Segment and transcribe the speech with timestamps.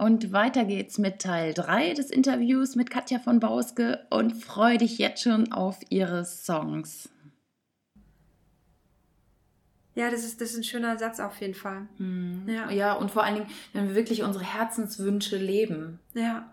[0.00, 4.96] Und weiter geht's mit Teil 3 des Interviews mit Katja von Bauske und freu dich
[4.96, 7.10] jetzt schon auf ihre Songs.
[9.94, 11.86] Ja, das ist, das ist ein schöner Satz auf jeden Fall.
[11.98, 12.44] Mhm.
[12.46, 12.70] Ja.
[12.70, 16.00] ja, und vor allen Dingen, wenn wir wirklich unsere Herzenswünsche leben.
[16.14, 16.50] Ja.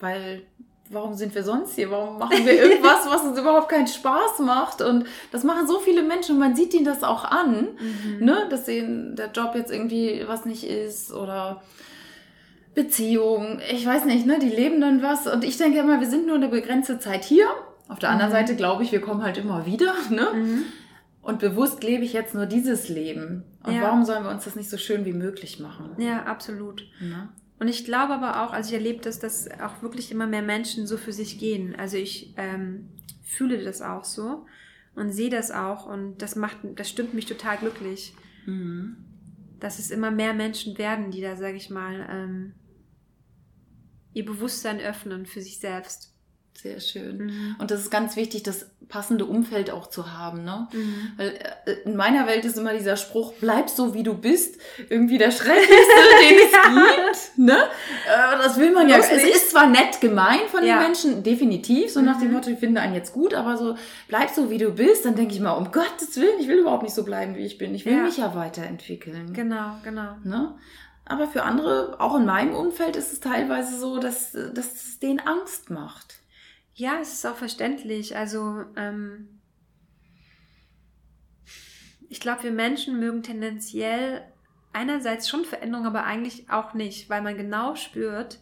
[0.00, 0.46] Weil
[0.88, 1.90] warum sind wir sonst hier?
[1.90, 4.80] Warum machen wir irgendwas, was uns überhaupt keinen Spaß macht?
[4.80, 8.24] Und das machen so viele Menschen und man sieht ihnen das auch an, mhm.
[8.24, 8.46] ne?
[8.48, 11.62] dass ihnen der Job jetzt irgendwie was nicht ist oder
[12.74, 14.38] Beziehung, ich weiß nicht, ne?
[14.38, 15.26] die leben dann was.
[15.26, 17.46] Und ich denke immer, wir sind nur eine begrenzte Zeit hier.
[17.88, 18.36] Auf der anderen mhm.
[18.36, 19.94] Seite glaube ich, wir kommen halt immer wieder.
[20.10, 20.28] Ne?
[20.34, 20.62] Mhm.
[21.22, 23.44] Und bewusst lebe ich jetzt nur dieses Leben.
[23.64, 23.82] Und ja.
[23.82, 25.90] warum sollen wir uns das nicht so schön wie möglich machen?
[25.98, 26.86] Ja, absolut.
[27.00, 27.28] Ja.
[27.58, 30.86] Und ich glaube aber auch, also ich erlebe das, dass auch wirklich immer mehr Menschen
[30.86, 31.74] so für sich gehen.
[31.76, 32.88] Also ich ähm,
[33.22, 34.46] fühle das auch so
[34.94, 38.14] und sehe das auch und das macht, das stimmt mich total glücklich.
[38.46, 38.96] Mhm.
[39.60, 42.54] Dass es immer mehr Menschen werden, die da, sage ich mal, ähm,
[44.12, 46.17] ihr Bewusstsein öffnen für sich selbst.
[46.60, 47.26] Sehr schön.
[47.26, 47.56] Mhm.
[47.60, 50.42] Und das ist ganz wichtig, das passende Umfeld auch zu haben.
[50.42, 50.66] Ne?
[50.72, 51.12] Mhm.
[51.16, 55.18] Weil äh, in meiner Welt ist immer dieser Spruch, bleib so wie du bist, irgendwie
[55.18, 55.68] der schrecklichste,
[56.20, 57.38] den es gibt.
[57.38, 57.56] Ne?
[57.56, 58.96] Äh, das will man ja.
[58.96, 60.78] Es ist zwar nett gemeint von ja.
[60.78, 62.06] den Menschen, definitiv, so mhm.
[62.06, 62.34] nach dem mhm.
[62.34, 63.76] Motto, ich finde einen jetzt gut, aber so,
[64.08, 66.82] bleib so wie du bist, dann denke ich mal, um Gottes Willen, ich will überhaupt
[66.82, 67.72] nicht so bleiben, wie ich bin.
[67.76, 68.02] Ich will ja.
[68.02, 69.32] mich ja weiterentwickeln.
[69.32, 70.16] Genau, genau.
[70.24, 70.56] Ne?
[71.04, 75.20] Aber für andere, auch in meinem Umfeld, ist es teilweise so, dass, dass es denen
[75.20, 76.18] Angst macht.
[76.78, 78.16] Ja, es ist auch verständlich.
[78.16, 79.40] Also ähm,
[82.08, 84.22] ich glaube, wir Menschen mögen tendenziell
[84.72, 88.38] einerseits schon Veränderung, aber eigentlich auch nicht, weil man genau spürt,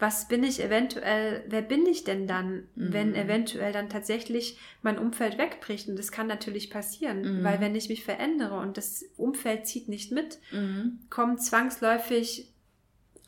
[0.00, 2.92] was bin ich eventuell, wer bin ich denn dann, mhm.
[2.92, 5.88] wenn eventuell dann tatsächlich mein Umfeld wegbricht?
[5.88, 7.44] Und das kann natürlich passieren, mhm.
[7.44, 10.98] weil wenn ich mich verändere und das Umfeld zieht nicht mit, mhm.
[11.08, 12.52] kommen zwangsläufig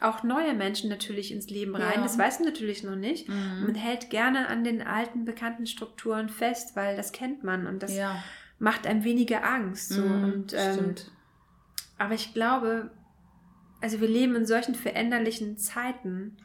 [0.01, 1.97] auch neue Menschen natürlich ins Leben rein.
[1.97, 2.03] Ja.
[2.03, 3.29] Das weiß man natürlich noch nicht.
[3.29, 3.65] Mhm.
[3.67, 7.95] Man hält gerne an den alten, bekannten Strukturen fest, weil das kennt man und das
[7.95, 8.23] ja.
[8.59, 9.91] macht einem weniger Angst.
[9.91, 10.03] So.
[10.03, 10.95] Mhm, und, ähm,
[11.99, 12.91] aber ich glaube,
[13.83, 16.39] also wir leben in solchen veränderlichen Zeiten.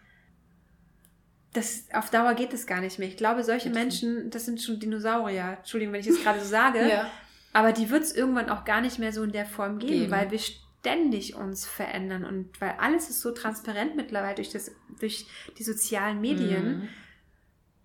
[1.54, 3.08] Das, auf Dauer geht es gar nicht mehr.
[3.08, 5.56] Ich glaube, solche Menschen, das sind schon Dinosaurier.
[5.60, 6.90] Entschuldigung, wenn ich das gerade so sage.
[6.90, 7.10] ja.
[7.54, 10.12] Aber die wird es irgendwann auch gar nicht mehr so in der Form geben, geben.
[10.12, 10.40] weil wir
[10.86, 14.70] ständig uns verändern und weil alles ist so transparent mittlerweile durch, das,
[15.00, 15.26] durch
[15.58, 16.66] die sozialen Medien.
[16.66, 16.90] Mhm.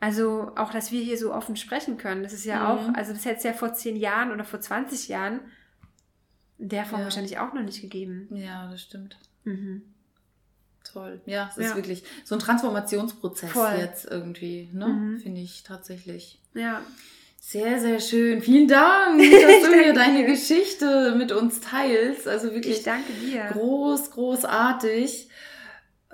[0.00, 2.66] Also auch, dass wir hier so offen sprechen können, das ist ja mhm.
[2.66, 5.41] auch, also das hätte es ja vor zehn Jahren oder vor 20 Jahren
[6.59, 7.06] in der Form ja.
[7.06, 8.28] wahrscheinlich auch noch nicht gegeben.
[8.34, 9.19] Ja, das stimmt.
[9.44, 9.82] Mhm.
[10.84, 11.22] Toll.
[11.25, 11.77] Ja, es ist ja.
[11.77, 13.77] wirklich so ein Transformationsprozess Voll.
[13.78, 14.88] jetzt irgendwie, ne?
[14.88, 15.21] Mhm.
[15.21, 16.38] Finde ich tatsächlich.
[16.53, 16.82] Ja.
[17.42, 18.42] Sehr, sehr schön.
[18.42, 22.28] Vielen Dank, dass du mir deine Geschichte mit uns teilst.
[22.28, 22.76] Also wirklich.
[22.78, 23.46] Ich danke dir.
[23.52, 25.30] Groß, großartig.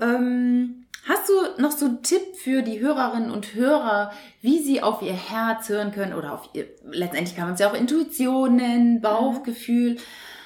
[0.00, 5.02] Ähm, hast du noch so einen Tipp für die Hörerinnen und Hörer, wie sie auf
[5.02, 9.00] ihr Herz hören können oder auf ihr, letztendlich kann man es ja auch Intuition nennen,
[9.00, 9.94] Bauchgefühl.
[9.94, 9.98] Mhm.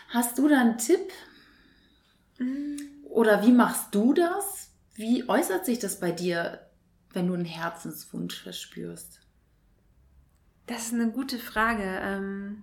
[0.08, 1.12] Hast du da einen Tipp?
[2.38, 2.78] Mhm.
[3.04, 4.70] Oder wie machst du das?
[4.94, 6.66] Wie äußert sich das bei dir,
[7.12, 9.20] wenn du einen Herzenswunsch verspürst?
[10.70, 11.82] Das ist eine gute Frage.
[11.82, 12.62] Ähm,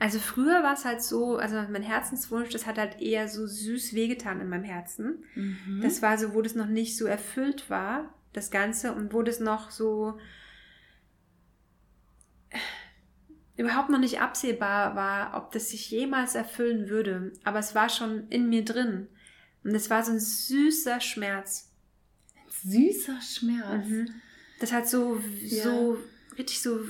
[0.00, 3.94] also früher war es halt so, also mein Herzenswunsch, das hat halt eher so süß
[3.94, 5.24] wehgetan in meinem Herzen.
[5.36, 5.80] Mhm.
[5.80, 9.38] Das war so, wo das noch nicht so erfüllt war, das Ganze, und wo das
[9.38, 10.18] noch so
[13.56, 17.32] überhaupt noch nicht absehbar war, ob das sich jemals erfüllen würde.
[17.44, 19.06] Aber es war schon in mir drin.
[19.62, 21.70] Und es war so ein süßer Schmerz.
[22.34, 23.86] Ein süßer Schmerz.
[23.86, 24.08] Mhm.
[24.60, 25.62] Das hat so, ja.
[25.62, 25.98] so,
[26.36, 26.80] richtig so,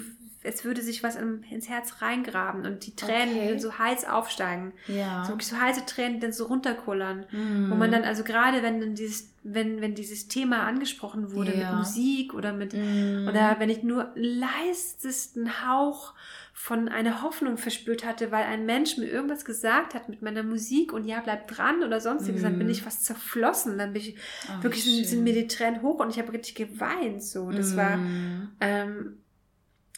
[0.44, 3.58] als würde sich was ins Herz reingraben und die Tränen okay.
[3.58, 4.72] so heiß aufsteigen.
[4.86, 5.24] Ja.
[5.24, 7.26] So wirklich so heiße Tränen, die dann so runterkullern.
[7.30, 7.70] Mm.
[7.70, 11.70] Wo man dann also gerade, wenn dann dieses, wenn, wenn dieses Thema angesprochen wurde ja.
[11.70, 13.28] mit Musik oder mit, mm.
[13.28, 16.14] oder wenn ich nur leistesten Hauch
[16.60, 20.92] von einer Hoffnung verspürt hatte, weil ein Mensch mir irgendwas gesagt hat mit meiner Musik
[20.92, 22.44] und ja, bleib dran oder sonstiges, mm.
[22.44, 22.72] dann bin mhm.
[22.72, 23.78] ich fast zerflossen.
[23.78, 24.16] Dann bin ich
[24.48, 27.22] oh, wirklich sind, sind, mir die Tränen hoch und ich habe richtig geweint.
[27.22, 27.76] So, das mm.
[27.76, 28.48] war, mhm.
[28.60, 29.18] ähm,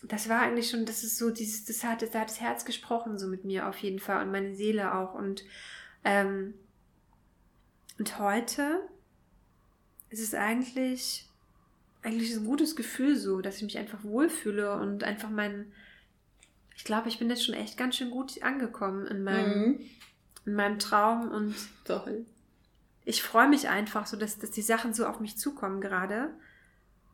[0.03, 3.19] das war eigentlich schon, das ist so dieses, das hat, das hat das Herz gesprochen
[3.19, 5.45] so mit mir auf jeden Fall und meine Seele auch und
[6.05, 6.53] ähm,
[7.99, 8.87] und heute
[10.11, 11.27] ist es eigentlich
[12.03, 15.73] eigentlich ist ein gutes Gefühl so, dass ich mich einfach wohlfühle und einfach mein
[16.81, 19.81] ich glaube, ich bin jetzt schon echt ganz schön gut angekommen in meinem, mhm.
[20.47, 21.55] in meinem Traum und
[21.85, 22.25] Toll.
[23.05, 26.31] ich freue mich einfach so, dass, dass die Sachen so auf mich zukommen gerade.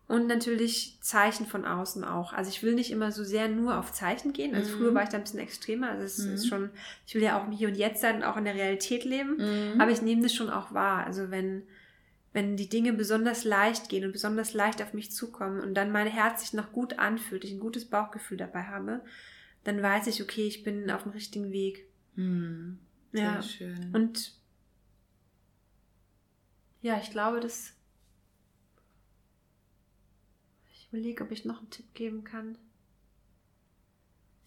[0.08, 2.32] und natürlich Zeichen von außen auch.
[2.32, 4.54] Also ich will nicht immer so sehr nur auf Zeichen gehen.
[4.54, 4.76] Also Mhm.
[4.78, 5.90] früher war ich da ein bisschen extremer.
[5.90, 6.34] Also es Mhm.
[6.34, 6.70] ist schon,
[7.08, 9.38] ich will ja auch im Hier und Jetzt sein und auch in der Realität leben.
[9.38, 9.80] Mhm.
[9.80, 11.04] Aber ich nehme das schon auch wahr.
[11.04, 11.64] Also wenn,
[12.32, 16.06] wenn die Dinge besonders leicht gehen und besonders leicht auf mich zukommen und dann mein
[16.06, 19.00] Herz sich noch gut anfühlt, ich ein gutes Bauchgefühl dabei habe,
[19.66, 21.86] dann weiß ich, okay, ich bin auf dem richtigen Weg.
[22.14, 22.78] Mhm.
[23.12, 23.42] Sehr Ja.
[23.42, 23.94] schön.
[23.94, 24.32] Und
[26.82, 27.72] ja, ich glaube, das.
[30.72, 32.56] Ich überlege, ob ich noch einen Tipp geben kann.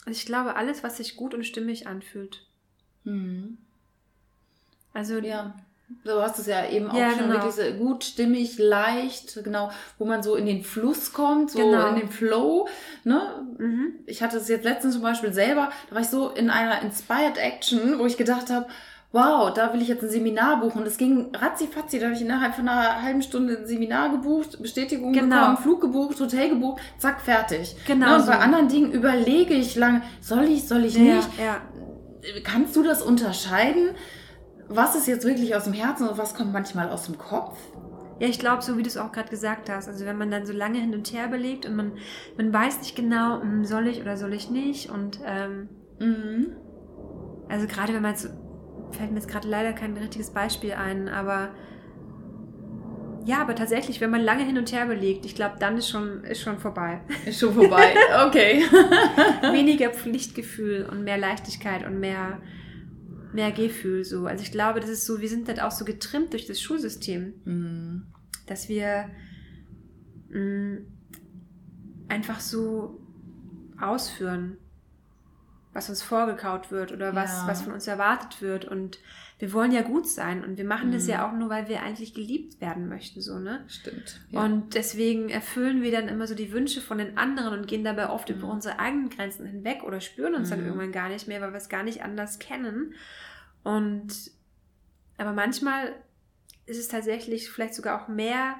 [0.06, 2.48] Also ich glaube, alles, was sich gut und stimmig anfühlt.
[3.04, 3.58] Mhm.
[4.94, 5.56] Also Ja.
[6.06, 7.44] Du hast es ja eben auch Ja, schon genau.
[7.44, 11.88] wirklich gut, stimmig, leicht, genau, wo man so in den Fluss kommt, so Genau.
[11.90, 12.68] in den Flow.
[13.04, 13.22] Ne?
[13.58, 13.94] Mhm.
[14.06, 17.38] Ich hatte es jetzt letztens zum Beispiel selber, da war ich so in einer Inspired
[17.38, 18.68] Action, wo ich gedacht habe,
[19.12, 20.82] wow, da will ich jetzt ein Seminar buchen.
[20.82, 24.62] Und es ging ratzi-fatzi, da habe ich innerhalb von einer halben Stunde ein Seminar gebucht,
[24.62, 25.36] Bestätigung Genau.
[25.40, 27.76] bekommen, Flug gebucht, Hotel gebucht, zack, fertig.
[27.88, 28.16] Genau Ne?
[28.18, 28.28] Und so.
[28.32, 31.30] bei anderen Dingen überlege ich lange, soll ich, soll ich ja, nicht?
[31.40, 31.62] ja.
[32.44, 33.96] Kannst du das unterscheiden?
[34.70, 37.58] Was ist jetzt wirklich aus dem Herzen und was kommt manchmal aus dem Kopf?
[38.20, 40.46] Ja, ich glaube, so wie du es auch gerade gesagt hast, also wenn man dann
[40.46, 41.94] so lange hin und her belegt und man,
[42.38, 45.70] man weiß nicht genau, hm, soll ich oder soll ich nicht und ähm,
[46.00, 46.56] Mhm.
[47.50, 48.30] also gerade wenn man jetzt,
[48.92, 51.50] fällt mir jetzt gerade leider kein richtiges Beispiel ein, aber
[53.26, 56.24] ja, aber tatsächlich, wenn man lange hin und her belegt, ich glaube, dann ist schon,
[56.24, 57.02] ist schon vorbei.
[57.26, 57.94] Ist schon vorbei.
[58.28, 58.64] Okay.
[59.52, 62.40] Weniger Pflichtgefühl und mehr Leichtigkeit und mehr,
[63.34, 64.26] mehr Gefühl so.
[64.26, 67.34] Also ich glaube, das ist so, wir sind halt auch so getrimmt durch das Schulsystem.
[67.46, 68.04] Mhm.
[68.48, 69.10] dass wir
[70.30, 70.80] mh,
[72.08, 73.00] einfach so
[73.80, 74.58] ausführen,
[75.74, 77.48] was uns vorgekaut wird oder was, Ja.
[77.48, 78.66] was von uns erwartet wird.
[78.66, 78.98] Und
[79.40, 81.10] wir wollen ja gut sein und wir machen das Mhm.
[81.10, 83.64] ja auch nur, weil wir eigentlich geliebt werden möchten, so, ne?
[83.70, 84.20] Stimmt.
[84.34, 88.10] Und deswegen erfüllen wir dann immer so die Wünsche von den anderen und gehen dabei
[88.10, 88.52] oft über Mhm.
[88.52, 90.66] unsere eigenen Grenzen hinweg oder spüren uns dann Mhm.
[90.68, 92.94] irgendwann gar nicht mehr, weil wir es gar nicht anders kennen.
[93.64, 94.14] Und
[95.18, 95.94] aber manchmal
[96.66, 98.56] ist es tatsächlich vielleicht sogar auch mehr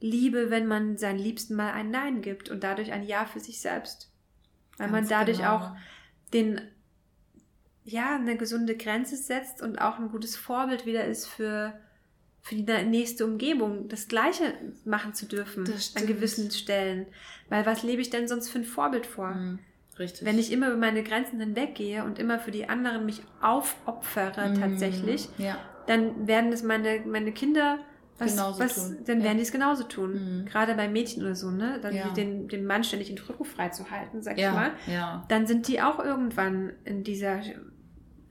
[0.00, 3.60] Liebe, wenn man seinen Liebsten mal ein Nein gibt und dadurch ein Ja für sich
[3.60, 4.12] selbst.
[4.78, 5.56] Weil man Ganz dadurch genau.
[5.56, 5.76] auch
[6.34, 6.60] den
[7.86, 11.72] ja eine gesunde Grenze setzt und auch ein gutes Vorbild wieder ist für
[12.42, 14.52] für die nächste Umgebung das Gleiche
[14.84, 15.64] machen zu dürfen
[15.96, 17.06] an gewissen Stellen.
[17.48, 19.30] Weil was lebe ich denn sonst für ein Vorbild vor?
[19.30, 19.58] Mhm.
[19.98, 20.24] Richtig.
[20.26, 24.60] Wenn ich immer über meine Grenzen hinweggehe und immer für die anderen mich aufopfere Mhm.
[24.60, 25.58] tatsächlich, Ja.
[25.88, 27.78] dann werden es meine, meine Kinder
[28.18, 28.96] was, Genauso was, tun.
[29.04, 29.24] dann Ja.
[29.24, 30.12] werden die es genauso tun.
[30.42, 30.44] Mhm.
[30.46, 31.80] Gerade bei Mädchen oder so, ne?
[31.82, 32.10] Dann Ja.
[32.10, 34.52] den, den Mann ständig in Rücken frei zu halten, sag ich Ja.
[34.52, 34.70] mal.
[34.86, 35.24] Ja.
[35.28, 37.40] Dann sind die auch irgendwann in dieser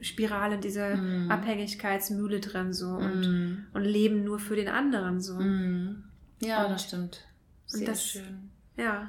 [0.06, 1.30] Spirale, in dieser Mhm.
[1.31, 3.66] Abhängigkeitsmühle drin so und, Mhm.
[3.74, 5.36] und leben nur für den anderen so.
[5.36, 6.04] Mhm.
[6.40, 7.22] Ja, Und- das stimmt.
[7.68, 8.50] Sehr das- schön.
[8.78, 9.07] Ja.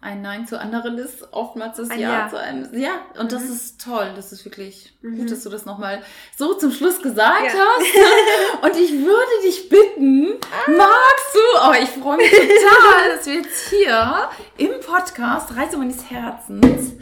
[0.00, 2.28] Ein Nein zu anderen ist oftmals das Ein Ja, Ja.
[2.28, 2.78] zu einem.
[2.78, 3.52] Ja, und das Mhm.
[3.52, 4.12] ist toll.
[4.14, 5.16] Das ist wirklich Mhm.
[5.18, 6.02] gut, dass du das nochmal
[6.36, 7.52] so zum Schluss gesagt Ja.
[7.52, 7.86] hast.
[8.62, 10.28] Und ich würde dich bitten,
[10.68, 11.38] magst du,
[11.68, 14.28] oh, ich freue mich total, dass wir jetzt hier
[14.58, 16.92] im Podcast Reise meines Herzens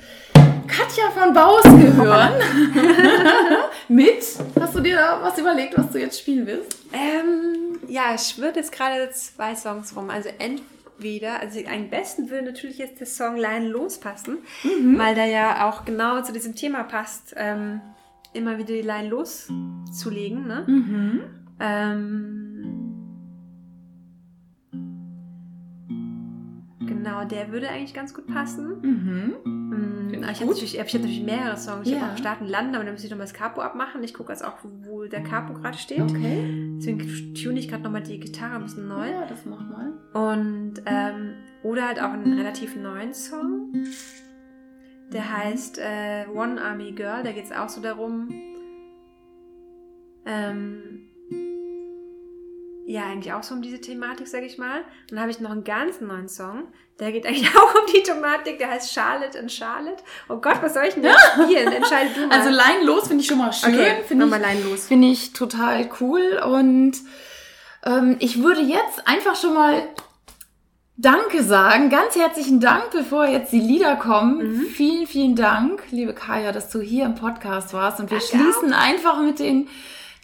[0.76, 2.32] Katja von Baus gehören.
[3.88, 4.24] Mit,
[4.58, 6.78] hast du dir da was überlegt, was du jetzt spielen willst?
[6.92, 10.10] Ähm, ja, ich würde jetzt gerade zwei Songs rum.
[10.10, 14.38] Also entweder, also am besten würde natürlich jetzt der Song Line lospassen,
[14.96, 17.80] weil der ja auch genau zu diesem Thema passt, ähm,
[18.32, 20.46] immer wieder die Line loszulegen.
[20.48, 20.64] Ne?
[20.66, 21.20] Mhm.
[21.60, 22.64] Ähm,
[26.80, 28.80] genau, der würde eigentlich ganz gut passen.
[28.82, 29.63] Mhm.
[30.10, 31.86] Find ich habe natürlich, ich hab natürlich mehrere Songs.
[31.86, 32.00] Ich Ja.
[32.00, 34.02] habe auch Starten, Landen, aber dann muss ich nochmal das Capo abmachen.
[34.02, 36.00] Ich gucke jetzt auch, wo der Capo gerade steht.
[36.00, 36.76] Okay.
[36.78, 39.10] Deswegen tune ich gerade nochmal die Gitarre ein bisschen neu.
[39.10, 39.92] Ja, das mach mal.
[40.32, 43.72] Und, ähm, oder halt auch einen relativ neuen Song.
[45.12, 47.22] Der heißt äh, One Army Girl.
[47.22, 48.28] Da geht es auch so darum,
[50.26, 51.08] ähm,
[52.86, 54.80] ja, eigentlich auch so um diese Thematik, sag ich mal.
[54.80, 56.68] Und dann habe ich noch einen ganz neuen Song.
[57.00, 58.58] Der geht eigentlich auch um die Thematik.
[58.58, 60.02] Der heißt Charlotte and Charlotte.
[60.28, 61.72] Oh Gott, was soll ich denn jetzt spielen?
[61.72, 62.38] Entscheide du mal.
[62.38, 63.74] Also Line los finde ich schon mal schön.
[63.74, 64.80] okay, finde ich.
[64.80, 66.40] Finde ich total cool.
[66.44, 66.92] Und
[67.84, 69.88] ähm, ich würde jetzt einfach schon mal
[70.96, 71.90] Danke sagen.
[71.90, 74.58] Ganz herzlichen Dank, bevor jetzt die Lieder kommen.
[74.58, 74.66] Mhm.
[74.66, 77.98] Vielen, vielen Dank, liebe Kaya, dass du hier im Podcast warst.
[77.98, 79.68] Und wir Danke schließen einfach mit den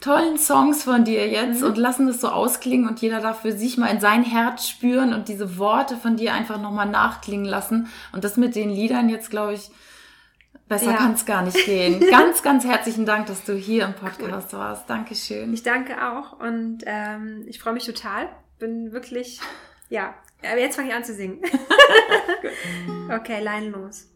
[0.01, 1.67] tollen Songs von dir jetzt Mhm.
[1.67, 5.13] und lassen das so ausklingen und jeder darf für sich mal in sein Herz spüren
[5.13, 7.89] und diese Worte von dir einfach nochmal nachklingen lassen.
[8.13, 9.71] Und das mit den Liedern jetzt, glaube ich,
[10.69, 10.97] besser Ja.
[10.97, 12.01] kann es gar nicht gehen.
[12.11, 14.89] ganz, ganz herzlichen Dank, dass du hier im Podcast warst.
[14.89, 15.53] Dankeschön.
[15.53, 18.29] Ich danke auch und ähm, ich freue mich total.
[18.59, 19.41] Bin wirklich,
[19.89, 21.41] ja, Aber jetzt fange ich an zu singen.
[23.15, 24.07] okay, Lein los.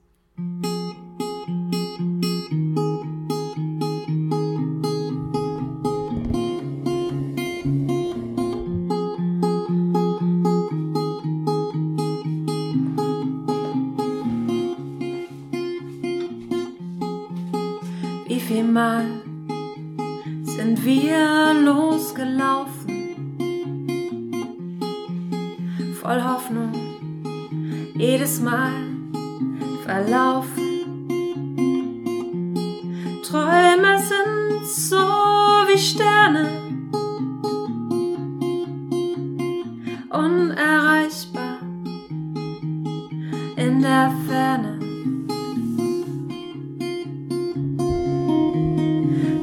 [44.29, 44.79] Ferne.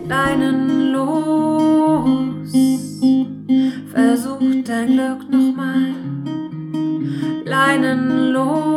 [0.08, 2.52] Leinen los,
[3.94, 5.94] versuch dein Glück nochmal.
[7.46, 8.71] Leinen los,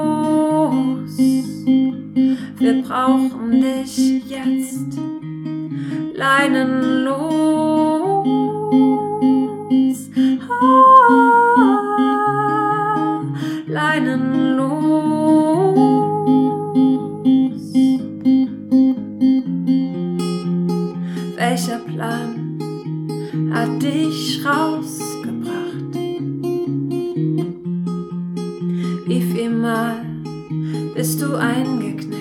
[29.06, 30.06] Viel Mal
[30.94, 32.13] bist du eingeknickt?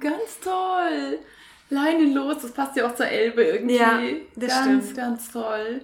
[0.00, 1.18] Ganz toll.
[1.70, 3.76] Leine los, das passt ja auch zur Elbe irgendwie.
[3.76, 3.98] Ja,
[4.36, 4.96] das ganz, stimmt.
[4.96, 5.80] ganz toll.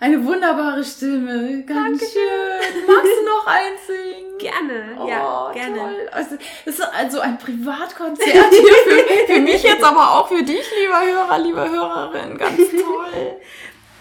[0.00, 1.62] Eine wunderbare Stimme.
[1.64, 2.10] Ganz Dankeschön.
[2.12, 2.86] schön.
[2.88, 4.32] Magst du noch einsingen?
[4.38, 5.76] Gerne, Oh, ja, gerne.
[5.78, 6.08] Toll.
[6.10, 10.64] Also, das ist also ein Privatkonzert hier für, für mich jetzt, aber auch für dich,
[10.80, 12.36] lieber Hörer, liebe Hörerin.
[12.36, 13.36] Ganz toll.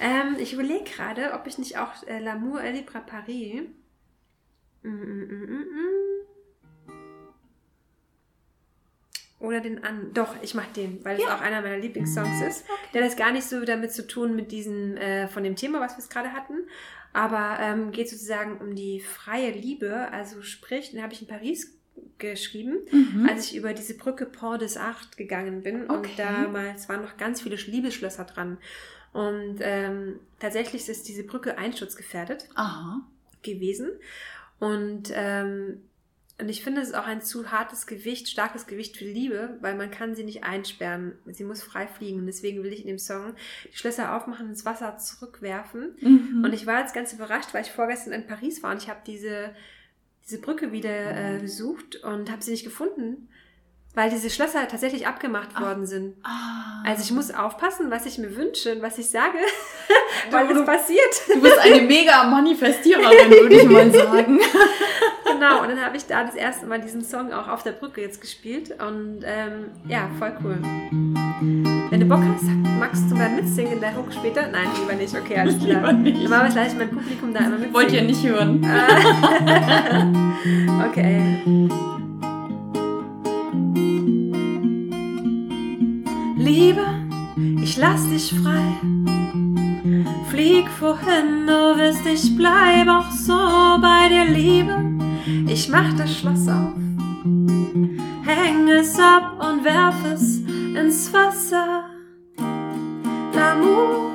[0.01, 3.61] Ähm, ich überlege gerade, ob ich nicht auch äh, L'amour est libre à Paris.
[4.81, 5.65] Mm, mm, mm,
[9.41, 10.11] Oder den an.
[10.13, 11.35] Doch, ich mach den, weil es Ja.
[11.35, 12.63] auch einer meiner Lieblingssongs ist.
[12.93, 15.93] Der hat gar nicht so damit zu tun mit diesem, äh, von dem Thema, was
[15.93, 16.53] wir jetzt gerade hatten.
[17.11, 20.09] Aber ähm, geht sozusagen um die freie Liebe.
[20.11, 21.75] Also sprich, den habe ich in Paris
[22.19, 23.27] geschrieben, Mhm.
[23.29, 25.89] als ich über diese Brücke Pont des Arts gegangen bin.
[25.89, 25.93] Okay.
[26.09, 28.59] Und damals waren noch ganz viele Liebesschlösser dran.
[29.11, 33.01] Und ähm, tatsächlich ist diese Brücke einsturzgefährdet Aha.
[33.43, 33.89] gewesen.
[34.59, 35.81] Und, ähm,
[36.41, 39.75] und ich finde, es ist auch ein zu hartes Gewicht, starkes Gewicht für Liebe, weil
[39.75, 41.13] man kann sie nicht einsperren.
[41.27, 42.19] Sie muss frei fliegen.
[42.19, 43.33] Und deswegen will ich in dem Song
[43.71, 45.95] die Schlösser aufmachen, ins Wasser zurückwerfen.
[46.01, 46.41] Mhm.
[46.43, 48.99] Und ich war jetzt ganz überrascht, weil ich vorgestern in Paris war und ich habe
[49.05, 49.51] diese,
[50.25, 50.89] diese Brücke wieder
[51.35, 53.29] äh, besucht und habe sie nicht gefunden.
[53.93, 55.61] weil diese Schlösser tatsächlich abgemacht Ah.
[55.63, 56.15] worden sind.
[56.23, 56.81] Ah.
[56.85, 59.37] Also ich muss aufpassen, was ich mir wünsche und was ich sage,
[60.31, 61.13] weil es passiert.
[61.27, 64.39] Du bist eine mega Manifestiererin, würde ich mal sagen.
[65.41, 68.01] Genau, und dann habe ich da das erste Mal diesen Song auch auf der Brücke
[68.01, 70.57] jetzt gespielt und ähm, ja, voll cool.
[71.89, 72.45] Wenn du Bock hast,
[72.79, 74.47] magst du mal mitsingen in der Hook später?
[74.47, 75.15] Nein, lieber nicht.
[75.15, 75.75] Okay, alles klar.
[75.75, 76.21] Lieber nicht.
[76.21, 77.73] Normalerweise lasse ich mein Publikum da immer mitsingen.
[77.73, 78.65] Wollt ihr nicht hören.
[80.89, 81.21] Okay.
[86.35, 86.83] Liebe,
[87.61, 88.61] ich lass dich frei.
[90.31, 93.37] Flieg wohin du willst, ich bleib auch so
[93.79, 95.00] bei dir, Liebe.
[95.47, 96.73] Ich mach das Schloss auf,
[98.25, 101.85] häng es ab und werf es ins Wasser.
[103.33, 104.11] L'amour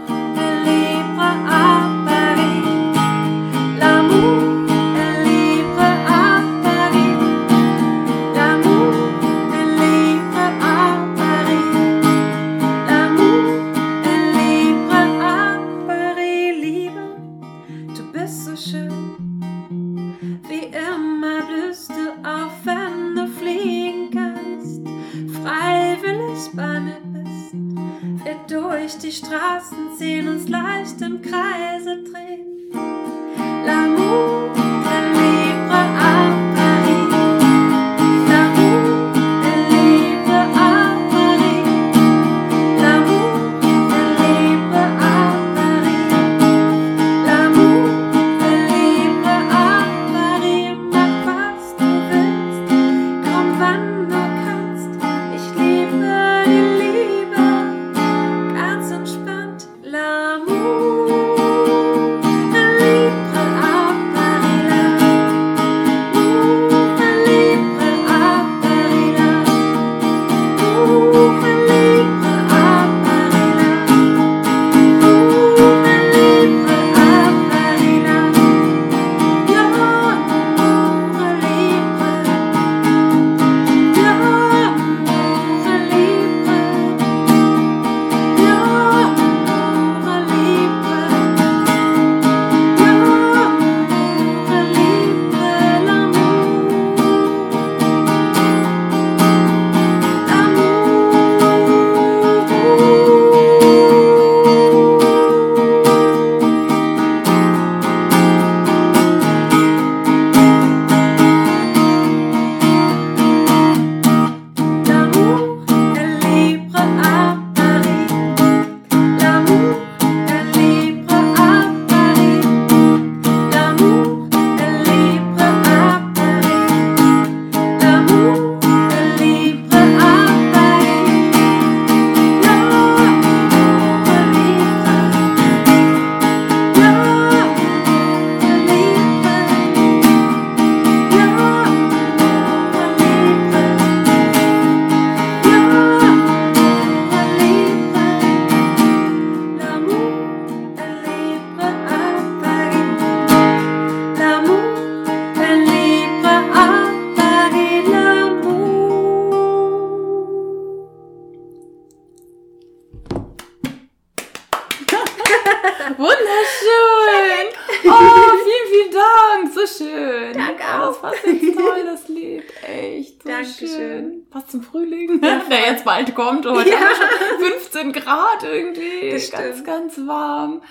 [173.76, 174.26] schön.
[174.30, 176.46] Passt zum Frühling, der jetzt bald kommt.
[176.46, 176.76] Heute Ja.
[176.76, 179.10] haben wir schon 15 Grad irgendwie.
[179.10, 179.66] Das ganz, stimmt.
[179.66, 180.62] ganz warm.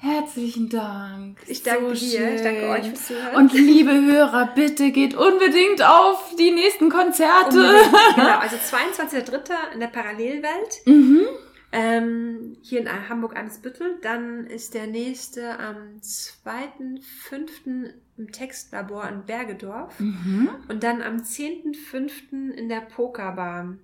[0.00, 1.38] Herzlichen Dank.
[1.48, 2.70] Ich danke so dir, ich danke schön.
[2.70, 3.34] euch fürs Zuhören.
[3.34, 7.58] Und liebe Hörer, bitte geht unbedingt auf die nächsten Konzerte.
[7.58, 7.92] Unbedingt.
[8.14, 9.72] genau, also 22.03.
[9.74, 10.86] in der Parallelwelt.
[10.86, 11.26] Mhm.
[11.72, 13.98] Ähm, hier in Hamburg-Eimsbüttel.
[14.00, 17.90] Dann ist der nächste am 2.5.
[18.18, 19.98] im Textlabor in Bergedorf.
[19.98, 20.50] Mhm.
[20.68, 22.52] Und dann am 10.5.
[22.52, 23.76] in der Pokerbar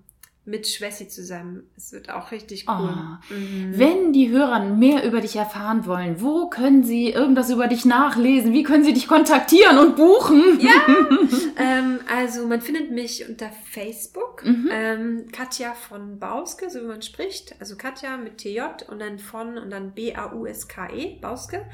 [0.47, 1.70] mit Schwessi zusammen.
[1.75, 2.75] Es wird auch richtig cool.
[2.75, 3.20] Ah.
[3.31, 3.79] Mhm.
[3.79, 8.53] Wenn die Hörer mehr über dich erfahren wollen, wo können sie irgendwas über dich nachlesen?
[8.53, 10.61] Wie können sie dich kontaktieren und buchen?
[10.61, 10.87] Ja,
[11.57, 14.44] ähm, also man findet mich unter Facebook.
[14.44, 14.68] Mhm.
[14.70, 17.55] Ähm, Katja von Bauske, so wie man spricht.
[17.59, 21.64] Also Katja mit TJ und dann von und dann B-A-U-S-K-E, Bauske.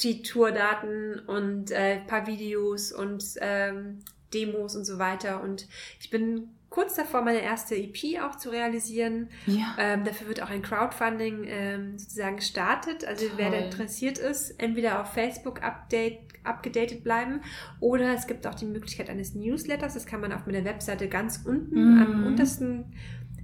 [0.00, 4.00] die Tourdaten und äh, paar Videos und ähm,
[4.34, 5.42] Demos und so weiter.
[5.42, 5.66] Und
[5.98, 9.28] ich bin kurz davor, meine erste EP auch zu realisieren.
[9.46, 9.76] Ja.
[9.78, 13.04] Ähm, dafür wird auch ein Crowdfunding ähm, sozusagen gestartet.
[13.04, 13.34] Also Toll.
[13.36, 17.40] wer da interessiert ist, entweder auf Facebook update, abgedatet bleiben
[17.78, 19.94] oder es gibt auch die Möglichkeit eines Newsletters.
[19.94, 22.02] Das kann man auf meiner Webseite ganz unten mhm.
[22.02, 22.92] am untersten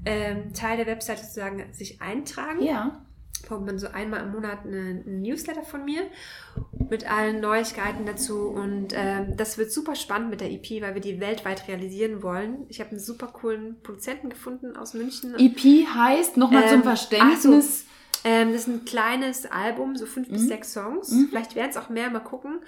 [0.04, 2.62] ähm, Teil der Webseite sozusagen sich eintragen.
[2.62, 3.04] Ja
[3.42, 6.02] bekommt man so einmal im Monat eine, eine Newsletter von mir
[6.90, 8.48] mit allen Neuigkeiten dazu.
[8.48, 12.66] Und ähm, das wird super spannend mit der EP, weil wir die weltweit realisieren wollen.
[12.68, 15.34] Ich habe einen super coolen Produzenten gefunden aus München.
[15.38, 17.80] EP heißt, nochmal ähm, zum Verständnis.
[17.80, 17.86] So,
[18.24, 20.32] ähm, das ist ein kleines Album, so fünf mhm.
[20.32, 21.10] bis sechs Songs.
[21.10, 21.28] Mhm.
[21.28, 22.60] Vielleicht werden es auch mehr, mal gucken.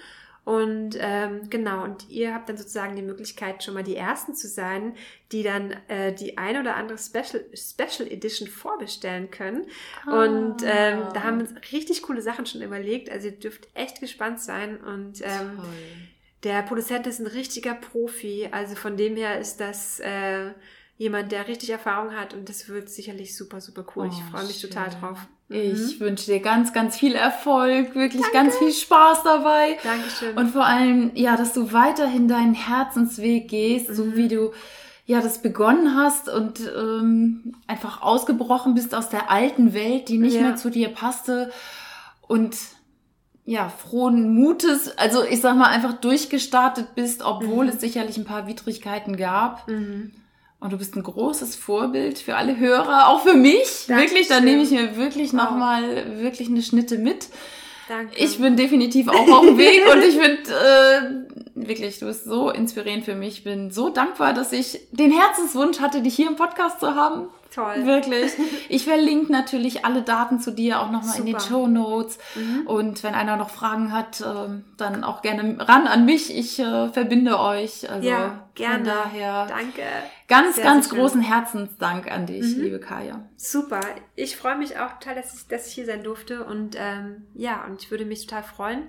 [0.43, 4.47] Und ähm, genau, und ihr habt dann sozusagen die Möglichkeit, schon mal die Ersten zu
[4.47, 4.95] sein,
[5.31, 9.67] die dann äh, die ein oder andere Special, Special Edition vorbestellen können.
[10.05, 10.23] Ah.
[10.23, 13.11] Und ähm, da haben wir uns richtig coole Sachen schon überlegt.
[13.11, 14.77] Also ihr dürft echt gespannt sein.
[14.77, 15.59] Und ähm,
[16.43, 18.49] der Produzent ist ein richtiger Profi.
[18.51, 19.99] Also von dem her ist das...
[19.99, 20.51] Äh,
[21.01, 24.05] jemand, der richtig Erfahrung hat und das wird sicherlich super, super cool.
[24.05, 24.69] Oh, ich freue mich schön.
[24.69, 25.17] total drauf.
[25.51, 26.05] Ich mhm.
[26.05, 28.37] wünsche dir ganz, ganz viel Erfolg, wirklich Danke.
[28.37, 29.77] ganz viel Spaß dabei.
[29.83, 30.37] Dankeschön.
[30.37, 33.93] Und vor allem, ja, dass du weiterhin deinen Herzensweg gehst, mhm.
[33.93, 34.51] so wie du
[35.05, 40.35] ja das begonnen hast und ähm, einfach ausgebrochen bist aus der alten Welt, die nicht
[40.35, 40.41] ja.
[40.41, 41.51] mehr zu dir passte
[42.27, 42.55] und
[43.43, 47.71] ja, frohen Mutes, also ich sag mal einfach durchgestartet bist, obwohl mhm.
[47.71, 49.67] es sicherlich ein paar Widrigkeiten gab.
[49.67, 50.11] Mhm.
[50.61, 53.85] Und du bist ein großes Vorbild für alle Hörer, auch für mich.
[53.87, 53.97] Dankeschön.
[53.97, 57.29] Wirklich, da nehme ich mir wirklich nochmal wirklich eine Schnitte mit.
[57.89, 58.15] Danke.
[58.15, 62.51] Ich bin definitiv auch auf dem Weg und ich finde äh, wirklich, du bist so
[62.51, 63.39] inspirierend für mich.
[63.39, 67.27] Ich bin so dankbar, dass ich den Herzenswunsch hatte, dich hier im Podcast zu haben.
[67.51, 67.85] Toll.
[67.85, 68.31] Wirklich.
[68.69, 72.17] Ich verlinke natürlich alle Daten zu dir auch nochmal in den Show Notes.
[72.35, 72.65] Mhm.
[72.65, 76.33] Und wenn einer noch Fragen hat, äh, dann auch gerne ran an mich.
[76.35, 77.89] Ich äh, verbinde euch.
[77.89, 78.77] Also ja, gerne.
[78.77, 79.47] Von daher.
[79.47, 79.81] Danke.
[80.29, 82.63] Ganz, sehr, ganz sehr großen Herzensdank an dich, mhm.
[82.63, 83.27] liebe Kaya.
[83.35, 83.81] Super.
[84.15, 86.45] Ich freue mich auch total, dass ich, dass ich hier sein durfte.
[86.45, 88.83] Und ähm, ja, und ich würde mich total freuen,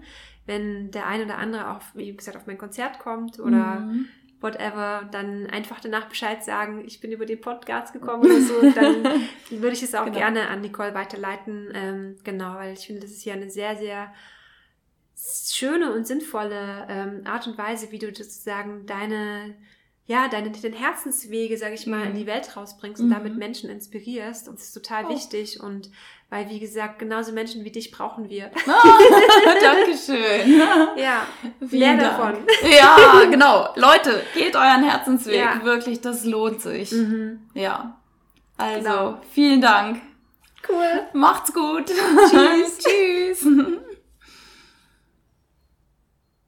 [0.47, 4.09] wenn der eine oder andere auch, wie gesagt, auf mein Konzert kommt oder mhm
[4.43, 9.05] whatever, dann einfach danach Bescheid sagen, ich bin über den Podcast gekommen oder so, dann
[9.51, 10.19] würde ich es auch genau.
[10.19, 11.71] gerne an Nicole weiterleiten.
[11.75, 14.13] Ähm, genau, weil ich finde, das ist ja eine sehr, sehr
[15.15, 19.55] schöne und sinnvolle ähm, Art und Weise, wie du sozusagen deine
[20.07, 22.11] ja, deine, deine Herzenswege, sage ich mal, mhm.
[22.11, 23.13] in die Welt rausbringst und mhm.
[23.13, 24.49] damit Menschen inspirierst.
[24.49, 25.11] Und das ist total oh.
[25.11, 25.61] wichtig.
[25.61, 25.91] Und
[26.33, 28.51] weil, wie gesagt, genauso Menschen wie dich brauchen wir.
[28.67, 28.71] Oh,
[29.61, 30.63] Dankeschön.
[30.97, 31.27] ja,
[31.61, 32.39] mehr davon.
[32.63, 33.69] Ja, genau.
[33.77, 35.35] Leute, geht euren Herzensweg.
[35.35, 35.63] Ja.
[35.63, 36.91] Wirklich, das lohnt sich.
[36.93, 37.41] Mhm.
[37.53, 37.99] Ja.
[38.57, 39.21] Also, genau.
[39.31, 40.01] vielen Dank.
[40.67, 41.03] Cool.
[41.13, 41.89] Macht's gut.
[42.31, 42.79] Tschüss.
[42.79, 43.47] Tschüss.